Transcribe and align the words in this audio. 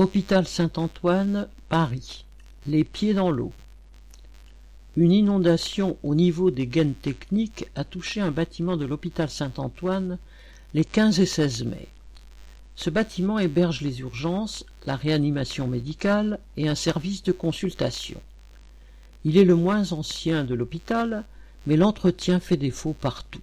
Hôpital 0.00 0.46
Saint-Antoine, 0.46 1.46
Paris. 1.68 2.24
Les 2.66 2.84
pieds 2.84 3.12
dans 3.12 3.30
l'eau. 3.30 3.52
Une 4.96 5.12
inondation 5.12 5.98
au 6.02 6.14
niveau 6.14 6.50
des 6.50 6.66
gaines 6.66 6.94
techniques 6.94 7.66
a 7.74 7.84
touché 7.84 8.22
un 8.22 8.30
bâtiment 8.30 8.78
de 8.78 8.86
l'hôpital 8.86 9.28
Saint-Antoine 9.28 10.16
les 10.72 10.86
15 10.86 11.20
et 11.20 11.26
16 11.26 11.64
mai. 11.64 11.88
Ce 12.76 12.88
bâtiment 12.88 13.38
héberge 13.38 13.82
les 13.82 14.00
urgences, 14.00 14.64
la 14.86 14.96
réanimation 14.96 15.66
médicale 15.66 16.38
et 16.56 16.66
un 16.66 16.74
service 16.74 17.22
de 17.22 17.32
consultation. 17.32 18.22
Il 19.26 19.36
est 19.36 19.44
le 19.44 19.54
moins 19.54 19.92
ancien 19.92 20.44
de 20.44 20.54
l'hôpital, 20.54 21.24
mais 21.66 21.76
l'entretien 21.76 22.40
fait 22.40 22.56
défaut 22.56 22.94
partout. 22.94 23.42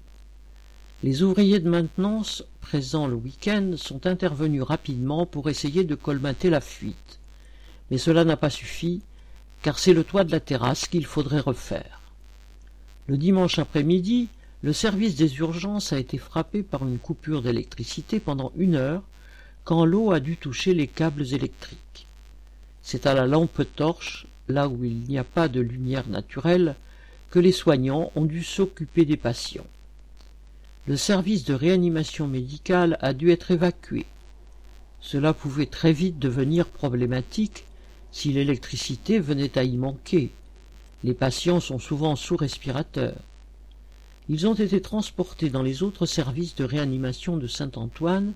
Les 1.04 1.21
ouvriers 1.21 1.59
de 1.59 1.70
maintenance 1.70 2.43
présents 2.59 3.05
le 3.05 3.14
week-end 3.14 3.73
sont 3.75 4.07
intervenus 4.07 4.64
rapidement 4.64 5.27
pour 5.27 5.47
essayer 5.47 5.84
de 5.84 5.93
colmater 5.93 6.50
la 6.50 6.59
fuite. 6.59 7.20
Mais 7.91 8.00
cela 8.00 8.25
n'a 8.25 8.36
pas 8.36 8.50
suffi, 8.50 9.04
car 9.61 9.78
c'est 9.78 9.93
le 9.93 10.04
toit 10.04 10.24
de 10.24 10.32
la 10.32 10.39
terrasse 10.39 10.88
qu'il 10.88 11.05
faudrait 11.05 11.39
refaire. 11.39 12.02
Le 13.05 13.15
dimanche 13.15 13.60
après-midi, 13.60 14.29
le 14.64 14.74
service 14.74 15.15
des 15.15 15.38
urgences 15.38 15.93
a 15.93 16.00
été 16.00 16.18
frappé 16.18 16.64
par 16.64 16.82
une 16.82 16.97
coupure 16.97 17.43
d'électricité 17.43 18.19
pendant 18.19 18.52
une 18.57 18.74
heure, 18.74 19.04
quand 19.66 19.86
l'eau 19.86 20.11
a 20.11 20.19
dû 20.19 20.36
toucher 20.36 20.74
les 20.74 20.88
câbles 20.88 21.32
électriques. 21.32 22.07
C'est 22.82 23.05
à 23.05 23.14
la 23.14 23.27
lampe 23.27 23.61
torche, 23.75 24.25
là 24.47 24.68
où 24.68 24.83
il 24.83 25.02
n'y 25.02 25.19
a 25.19 25.24
pas 25.24 25.47
de 25.47 25.61
lumière 25.61 26.07
naturelle, 26.10 26.75
que 27.29 27.38
les 27.38 27.52
soignants 27.52 28.11
ont 28.16 28.25
dû 28.25 28.43
s'occuper 28.43 29.05
des 29.05 29.18
patients 29.18 29.68
le 30.87 30.96
service 30.96 31.43
de 31.43 31.54
réanimation 31.54 32.27
médicale 32.27 32.97
a 33.02 33.14
dû 33.14 33.30
être 33.30 33.52
évacué. 33.52 34.05
Cela 35.02 35.33
pouvait 35.33 35.66
très 35.66 35.91
vite 35.91 36.17
devenir 36.17 36.66
problématique 36.66 37.66
si 38.13 38.31
l'électricité 38.31 39.19
venait 39.19 39.58
à 39.58 39.66
y 39.66 39.75
manquer. 39.75 40.31
Les 41.03 41.13
patients 41.13 41.59
sont 41.59 41.77
souvent 41.77 42.16
sous 42.16 42.38
respirateur. 42.38 43.16
Ils 44.29 44.47
ont 44.47 44.53
été 44.53 44.81
transportés 44.81 45.49
dans 45.49 45.61
les 45.61 45.83
autres 45.83 46.05
services 46.05 46.55
de 46.55 46.63
réanimation 46.63 47.35
de 47.35 47.47
Saint-Antoine 47.47 48.31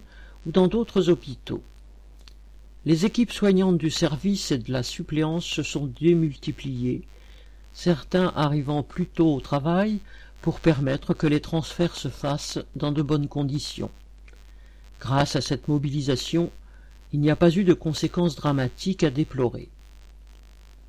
ou 0.46 0.52
dans 0.52 0.68
d'autres 0.68 1.10
hôpitaux. 1.10 1.64
Les 2.86 3.06
équipes 3.06 3.32
soignantes 3.32 3.78
du 3.78 3.90
service 3.90 4.52
et 4.52 4.58
de 4.58 4.74
la 4.74 4.84
suppléance 4.84 5.46
se 5.46 5.64
sont 5.64 5.90
démultipliées, 6.02 7.04
certains 7.74 8.34
arrivant 8.36 8.84
plus 8.84 9.06
tôt 9.06 9.36
au 9.36 9.40
travail 9.40 10.00
pour 10.42 10.60
permettre 10.60 11.14
que 11.14 11.28
les 11.28 11.40
transferts 11.40 11.96
se 11.96 12.08
fassent 12.08 12.60
dans 12.76 12.92
de 12.92 13.02
bonnes 13.02 13.28
conditions. 13.28 13.92
Grâce 15.00 15.36
à 15.36 15.42
cette 15.42 15.68
mobilisation, 15.68 16.52
il 17.14 17.20
n'y 17.20 17.30
a 17.30 17.36
pas 17.36 17.52
eu 17.56 17.64
de 17.64 17.74
conséquences 17.74 18.36
dramatiques 18.36 19.04
à 19.04 19.10
déplorer. 19.10 19.70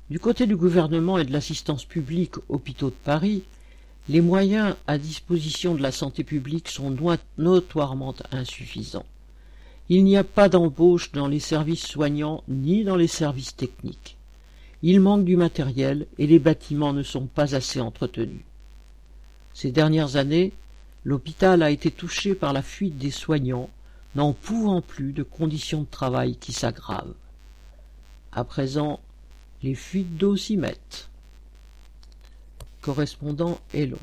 Du 0.09 0.19
côté 0.19 0.47
du 0.47 0.55
gouvernement 0.55 1.17
et 1.17 1.25
de 1.25 1.31
l'assistance 1.31 1.85
publique 1.85 2.35
hôpitaux 2.49 2.89
de 2.89 2.95
Paris, 3.03 3.43
les 4.09 4.21
moyens 4.21 4.75
à 4.85 4.97
disposition 4.97 5.75
de 5.75 5.81
la 5.81 5.91
santé 5.91 6.23
publique 6.23 6.67
sont 6.67 6.95
notoirement 7.37 8.15
insuffisants. 8.31 9.05
Il 9.89 10.03
n'y 10.03 10.17
a 10.17 10.23
pas 10.23 10.49
d'embauche 10.49 11.11
dans 11.11 11.27
les 11.27 11.39
services 11.39 11.85
soignants 11.85 12.43
ni 12.47 12.83
dans 12.83 12.95
les 12.95 13.07
services 13.07 13.55
techniques. 13.55 14.17
Il 14.81 14.99
manque 14.99 15.25
du 15.25 15.37
matériel 15.37 16.07
et 16.17 16.27
les 16.27 16.39
bâtiments 16.39 16.93
ne 16.93 17.03
sont 17.03 17.25
pas 17.25 17.55
assez 17.55 17.79
entretenus. 17.79 18.41
Ces 19.53 19.71
dernières 19.71 20.15
années, 20.15 20.53
l'hôpital 21.03 21.61
a 21.63 21.69
été 21.69 21.91
touché 21.91 22.35
par 22.35 22.53
la 22.53 22.61
fuite 22.61 22.97
des 22.97 23.11
soignants, 23.11 23.69
n'en 24.15 24.33
pouvant 24.33 24.81
plus 24.81 25.13
de 25.13 25.23
conditions 25.23 25.81
de 25.81 25.87
travail 25.87 26.35
qui 26.37 26.53
s'aggravent. 26.53 27.15
À 28.31 28.43
présent, 28.43 28.99
les 29.61 29.75
fuites 29.75 30.17
d'eau 30.17 30.35
s'y 30.35 30.57
mettent. 30.57 31.09
Correspondant 32.81 33.59
Hello. 33.73 33.97